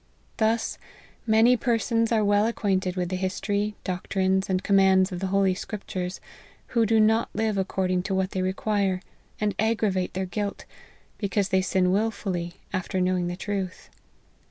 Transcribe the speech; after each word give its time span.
Thus, 0.37 0.79
many 1.27 1.55
persons 1.55 2.11
are 2.11 2.23
well 2.25 2.47
acquainted 2.47 2.95
with 2.95 3.09
the 3.09 3.15
history, 3.15 3.75
doctrines, 3.83 4.49
and 4.49 4.63
commands 4.63 5.11
of 5.11 5.19
the 5.19 5.27
holy 5.27 5.53
scriptures, 5.53 6.19
who 6.69 6.87
do 6.87 6.99
not 6.99 7.29
live 7.35 7.55
according 7.55 8.01
to 8.09 8.15
what 8.15 8.31
they 8.31 8.41
require, 8.41 9.03
and 9.39 9.53
aggravate 9.59 10.15
their 10.15 10.25
guilt, 10.25 10.65
because 11.19 11.49
they 11.49 11.61
sin 11.61 11.91
wilfully, 11.91 12.55
after 12.73 12.99
knowing 12.99 13.27
the 13.27 13.35
truth. 13.35 13.91